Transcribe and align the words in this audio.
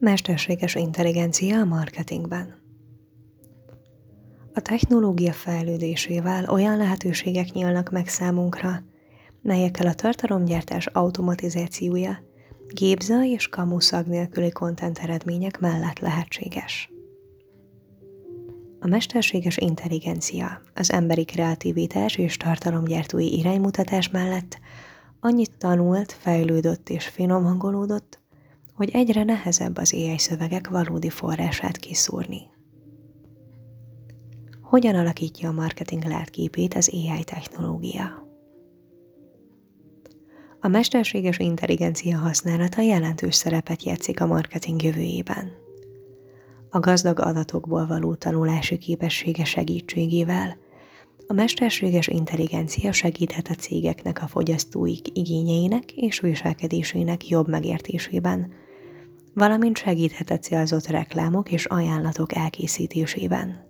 Mesterséges 0.00 0.74
intelligencia 0.74 1.60
a 1.60 1.64
marketingben. 1.64 2.54
A 4.54 4.60
technológia 4.60 5.32
fejlődésével 5.32 6.48
olyan 6.48 6.76
lehetőségek 6.76 7.52
nyílnak 7.52 7.90
meg 7.90 8.08
számunkra, 8.08 8.82
melyekkel 9.42 9.86
a 9.86 9.94
tartalomgyártás 9.94 10.86
automatizációja 10.86 12.18
gépza 12.68 13.24
és 13.24 13.48
kamuszag 13.48 14.06
nélküli 14.06 14.50
kontent 14.50 14.98
eredmények 14.98 15.60
mellett 15.60 15.98
lehetséges. 15.98 16.90
A 18.80 18.86
mesterséges 18.86 19.56
intelligencia 19.56 20.60
az 20.74 20.92
emberi 20.92 21.24
kreativitás 21.24 22.16
és 22.16 22.36
tartalomgyártói 22.36 23.38
iránymutatás 23.38 24.10
mellett 24.10 24.58
annyit 25.20 25.58
tanult, 25.58 26.12
fejlődött 26.12 26.88
és 26.88 27.06
finomhangolódott, 27.06 28.20
hogy 28.78 28.90
egyre 28.92 29.24
nehezebb 29.24 29.76
az 29.76 29.92
AI 29.92 30.18
szövegek 30.18 30.68
valódi 30.68 31.10
forrását 31.10 31.76
kiszúrni. 31.76 32.40
Hogyan 34.62 34.94
alakítja 34.94 35.48
a 35.48 35.52
marketing 35.52 36.04
látképét 36.04 36.74
az 36.74 36.90
AI 36.92 37.24
technológia? 37.24 38.26
A 40.60 40.68
mesterséges 40.68 41.38
intelligencia 41.38 42.18
használata 42.18 42.82
jelentős 42.82 43.34
szerepet 43.34 43.82
játszik 43.82 44.20
a 44.20 44.26
marketing 44.26 44.82
jövőjében. 44.82 45.52
A 46.70 46.78
gazdag 46.78 47.20
adatokból 47.20 47.86
való 47.86 48.14
tanulási 48.14 48.78
képessége 48.78 49.44
segítségével 49.44 50.56
a 51.26 51.32
mesterséges 51.32 52.06
intelligencia 52.06 52.92
segíthet 52.92 53.48
a 53.48 53.54
cégeknek 53.54 54.22
a 54.22 54.26
fogyasztóik 54.26 55.18
igényeinek 55.18 55.92
és 55.92 56.20
viselkedésének 56.20 57.28
jobb 57.28 57.48
megértésében, 57.48 58.66
valamint 59.38 59.76
segíthet 59.76 60.30
a 60.30 60.38
célzott 60.38 60.86
reklámok 60.86 61.50
és 61.50 61.64
ajánlatok 61.64 62.34
elkészítésében. 62.34 63.66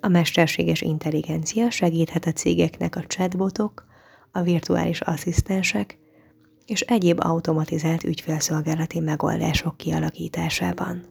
A 0.00 0.08
mesterséges 0.08 0.80
intelligencia 0.80 1.70
segíthet 1.70 2.26
a 2.26 2.32
cégeknek 2.32 2.96
a 2.96 3.04
chatbotok, 3.06 3.86
a 4.32 4.42
virtuális 4.42 5.00
asszisztensek 5.00 5.98
és 6.66 6.80
egyéb 6.80 7.20
automatizált 7.20 8.04
ügyfélszolgálati 8.04 9.00
megoldások 9.00 9.76
kialakításában. 9.76 11.04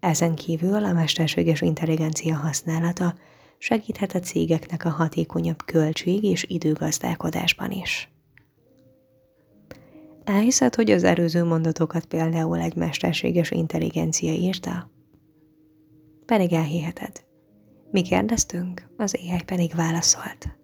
Ezen 0.00 0.34
kívül 0.34 0.84
a 0.84 0.92
mesterséges 0.92 1.60
intelligencia 1.60 2.36
használata 2.36 3.14
segíthet 3.58 4.14
a 4.14 4.20
cégeknek 4.20 4.84
a 4.84 4.90
hatékonyabb 4.90 5.64
költség 5.64 6.24
és 6.24 6.44
időgazdálkodásban 6.48 7.70
is. 7.70 8.13
Elhiszed, 10.24 10.74
hogy 10.74 10.90
az 10.90 11.04
előző 11.04 11.44
mondatokat 11.44 12.04
például 12.04 12.58
egy 12.60 12.74
mesterséges 12.74 13.50
intelligencia 13.50 14.32
írta? 14.32 14.90
Pedig 16.26 16.52
elhiheted. 16.52 17.24
Mi 17.90 18.02
kérdeztünk, 18.02 18.88
az 18.96 19.18
AI 19.22 19.42
pedig 19.46 19.74
válaszolt. 19.74 20.56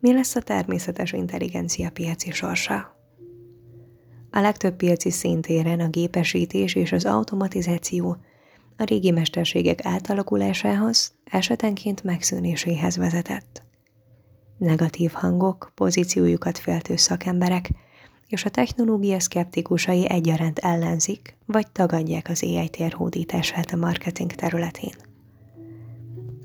Mi 0.00 0.12
lesz 0.12 0.36
a 0.36 0.40
természetes 0.40 1.12
intelligencia 1.12 1.90
piaci 1.90 2.30
sorsa? 2.30 2.96
A 4.30 4.40
legtöbb 4.40 4.76
piaci 4.76 5.10
szintéren 5.10 5.80
a 5.80 5.88
gépesítés 5.88 6.74
és 6.74 6.92
az 6.92 7.04
automatizáció 7.04 8.16
a 8.76 8.84
régi 8.84 9.10
mesterségek 9.10 9.84
átalakulásához, 9.84 11.12
esetenként 11.24 12.02
megszűnéséhez 12.02 12.96
vezetett. 12.96 13.62
Negatív 14.58 15.10
hangok, 15.12 15.70
pozíciójukat 15.74 16.58
féltő 16.58 16.96
szakemberek 16.96 17.70
és 18.28 18.44
a 18.44 18.50
technológia 18.50 19.20
szkeptikusai 19.20 20.08
egyaránt 20.08 20.58
ellenzik 20.58 21.36
vagy 21.46 21.70
tagadják 21.72 22.28
az 22.28 22.42
AI 22.42 22.68
térhódítását 22.68 23.70
a 23.72 23.76
marketing 23.76 24.32
területén. 24.32 24.94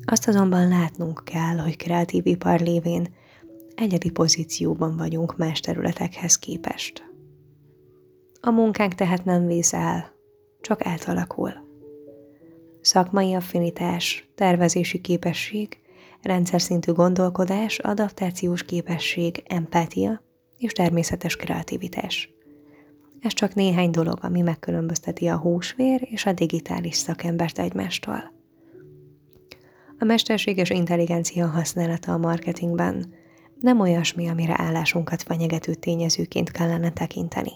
Azt 0.05 0.27
azonban 0.27 0.67
látnunk 0.67 1.21
kell, 1.25 1.57
hogy 1.57 1.75
kreatív 1.75 2.25
ipar 2.25 2.59
lévén 2.59 3.07
egyedi 3.75 4.09
pozícióban 4.09 4.97
vagyunk 4.97 5.37
más 5.37 5.59
területekhez 5.59 6.35
képest. 6.35 7.11
A 8.41 8.51
munkánk 8.51 8.95
tehát 8.95 9.25
nem 9.25 9.45
vész 9.45 9.73
el, 9.73 10.11
csak 10.61 10.85
átalakul. 10.85 11.51
Szakmai 12.81 13.33
affinitás, 13.33 14.29
tervezési 14.35 15.01
képesség, 15.01 15.82
rendszer 16.23 16.61
szintű 16.61 16.91
gondolkodás, 16.91 17.79
adaptációs 17.79 18.63
képesség, 18.63 19.43
empátia 19.47 20.21
és 20.57 20.71
természetes 20.71 21.35
kreativitás. 21.35 22.29
Ez 23.19 23.33
csak 23.33 23.53
néhány 23.53 23.89
dolog, 23.89 24.17
ami 24.21 24.41
megkülönbözteti 24.41 25.27
a 25.27 25.37
húsvér 25.37 26.07
és 26.11 26.25
a 26.25 26.33
digitális 26.33 26.95
szakembert 26.95 27.59
egymástól. 27.59 28.33
A 29.99 30.05
mesterséges 30.05 30.69
intelligencia 30.69 31.47
használata 31.47 32.13
a 32.13 32.17
marketingben 32.17 33.13
nem 33.59 33.79
olyasmi, 33.79 34.27
amire 34.27 34.53
állásunkat 34.57 35.23
fenyegető 35.23 35.73
tényezőként 35.73 36.51
kellene 36.51 36.91
tekinteni. 36.91 37.51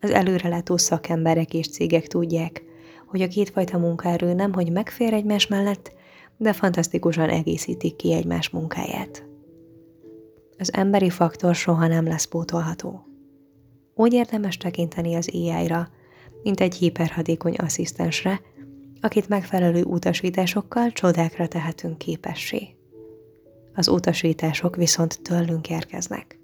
Az 0.00 0.10
előrelátó 0.10 0.76
szakemberek 0.76 1.54
és 1.54 1.68
cégek 1.68 2.06
tudják, 2.06 2.62
hogy 3.06 3.22
a 3.22 3.28
kétfajta 3.28 3.78
munkaerő 3.78 4.32
nem, 4.32 4.52
hogy 4.52 4.72
megfér 4.72 5.12
egymás 5.12 5.46
mellett, 5.46 5.92
de 6.38 6.52
fantasztikusan 6.52 7.28
egészítik 7.28 7.96
ki 7.96 8.12
egymás 8.12 8.48
munkáját. 8.50 9.26
Az 10.58 10.72
emberi 10.72 11.10
faktor 11.10 11.54
soha 11.54 11.86
nem 11.86 12.06
lesz 12.06 12.24
pótolható. 12.24 13.06
Úgy 13.94 14.12
érdemes 14.12 14.56
tekinteni 14.56 15.14
az 15.14 15.30
AI-ra, 15.32 15.88
mint 16.42 16.60
egy 16.60 16.74
hiperhatékony 16.74 17.54
asszisztensre, 17.54 18.40
akit 19.00 19.28
megfelelő 19.28 19.82
utasításokkal 19.82 20.90
csodákra 20.90 21.48
tehetünk 21.48 21.98
képessé. 21.98 22.76
Az 23.74 23.88
utasítások 23.88 24.76
viszont 24.76 25.22
tőlünk 25.22 25.70
érkeznek, 25.70 26.38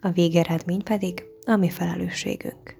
a 0.00 0.10
végeredmény 0.10 0.82
pedig 0.82 1.24
a 1.46 1.56
mi 1.56 1.70
felelősségünk. 1.70 2.76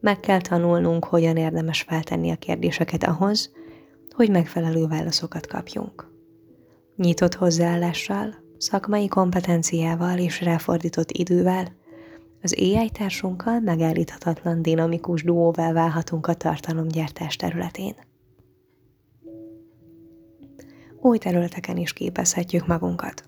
Meg 0.00 0.20
kell 0.20 0.40
tanulnunk, 0.40 1.04
hogyan 1.04 1.36
érdemes 1.36 1.82
feltenni 1.82 2.30
a 2.30 2.36
kérdéseket 2.36 3.04
ahhoz, 3.04 3.52
hogy 4.16 4.30
megfelelő 4.30 4.86
válaszokat 4.86 5.46
kapjunk. 5.46 6.10
Nyitott 6.96 7.34
hozzáállással, 7.34 8.34
szakmai 8.58 9.08
kompetenciával 9.08 10.18
és 10.18 10.40
ráfordított 10.40 11.10
idővel, 11.10 11.72
az 12.42 12.54
AI 12.58 12.90
társunkkal 12.90 13.60
megállíthatatlan 13.60 14.62
dinamikus 14.62 15.22
duóvá 15.22 15.72
válhatunk 15.72 16.26
a 16.26 16.34
tartalomgyártás 16.34 17.36
területén. 17.36 17.94
Új 21.00 21.18
területeken 21.18 21.76
is 21.76 21.92
képezhetjük 21.92 22.66
magunkat. 22.66 23.22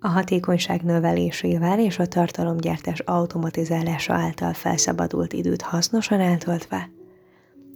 A 0.00 0.08
hatékonyság 0.08 0.82
növelésével 0.82 1.80
és 1.80 1.98
a 1.98 2.06
tartalomgyártás 2.06 3.00
automatizálása 3.00 4.12
által 4.12 4.52
felszabadult 4.52 5.32
időt 5.32 5.62
hasznosan 5.62 6.20
eltöltve, 6.20 6.90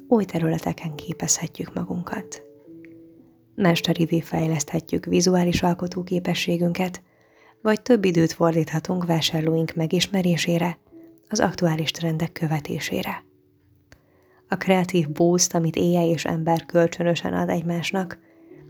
új 0.08 0.24
területeken 0.24 0.94
képezhetjük 0.94 1.74
magunkat. 1.74 2.42
Mesterivé 3.54 4.20
fejleszthetjük 4.20 5.04
vizuális 5.04 5.62
alkotóképességünket, 5.62 7.02
vagy 7.62 7.82
több 7.82 8.04
időt 8.04 8.32
fordíthatunk 8.32 9.06
vásárlóink 9.06 9.74
megismerésére, 9.74 10.78
az 11.28 11.40
aktuális 11.40 11.90
trendek 11.90 12.32
követésére. 12.32 13.24
A 14.48 14.56
kreatív 14.56 15.10
boost, 15.10 15.54
amit 15.54 15.76
éjjel 15.76 16.08
és 16.08 16.24
ember 16.24 16.66
kölcsönösen 16.66 17.32
ad 17.32 17.48
egymásnak, 17.48 18.18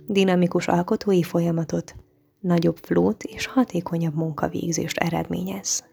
dinamikus 0.06 0.68
alkotói 0.68 1.22
folyamatot, 1.22 1.94
nagyobb 2.40 2.76
flót 2.76 3.22
és 3.22 3.46
hatékonyabb 3.46 4.14
munkavégzést 4.14 4.98
eredményez. 4.98 5.84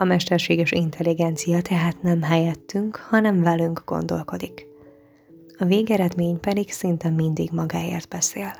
A 0.00 0.04
mesterséges 0.04 0.72
intelligencia 0.72 1.62
tehát 1.62 2.02
nem 2.02 2.22
helyettünk, 2.22 2.96
hanem 2.96 3.42
velünk 3.42 3.82
gondolkodik. 3.84 4.66
A 5.58 5.64
végeredmény 5.64 6.40
pedig 6.40 6.72
szinte 6.72 7.10
mindig 7.10 7.50
magáért 7.52 8.08
beszél. 8.08 8.52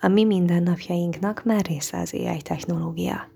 A 0.00 0.08
mi 0.08 0.24
mindennapjainknak 0.24 1.44
már 1.44 1.64
része 1.64 1.98
az 1.98 2.14
AI 2.14 2.42
technológia. 2.42 3.30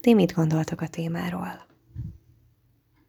Ti 0.00 0.14
mit 0.14 0.32
gondoltok 0.32 0.80
a 0.80 0.88
témáról? 0.88 1.71